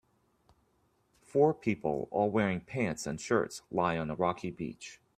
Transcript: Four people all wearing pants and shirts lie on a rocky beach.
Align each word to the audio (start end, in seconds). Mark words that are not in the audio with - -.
Four 1.21 1.53
people 1.53 2.07
all 2.09 2.31
wearing 2.31 2.61
pants 2.61 3.05
and 3.05 3.21
shirts 3.21 3.61
lie 3.69 3.99
on 3.99 4.09
a 4.09 4.15
rocky 4.15 4.49
beach. 4.49 4.99